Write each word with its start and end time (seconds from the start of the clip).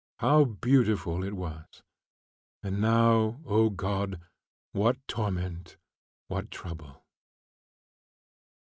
How 0.17 0.45
beautiful 0.45 1.23
it 1.23 1.33
was. 1.33 1.83
And 2.63 2.81
now, 2.81 3.39
O 3.45 3.69
God! 3.69 4.19
what 4.71 4.97
torment, 5.07 5.77
what 6.27 6.49
trouble! 6.49 7.05